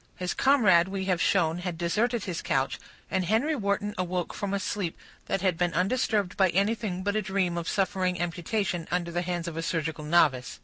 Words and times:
His 0.15 0.33
comrade, 0.33 0.87
we 0.87 1.05
have 1.05 1.21
shown, 1.21 1.59
had 1.59 1.77
deserted 1.77 2.23
his 2.23 2.41
couch; 2.41 2.79
and 3.11 3.23
Henry 3.23 3.55
Wharton 3.55 3.93
awoke 3.99 4.33
from 4.33 4.51
a 4.51 4.59
sleep 4.59 4.97
that 5.27 5.41
had 5.41 5.59
been 5.59 5.75
undisturbed 5.75 6.35
by 6.35 6.49
anything 6.49 7.03
but 7.03 7.15
a 7.15 7.21
dream 7.21 7.55
of 7.55 7.69
suffering 7.69 8.19
amputation 8.19 8.87
under 8.89 9.11
the 9.11 9.21
hands 9.21 9.47
of 9.47 9.57
a 9.57 9.61
surgical 9.61 10.03
novice. 10.03 10.59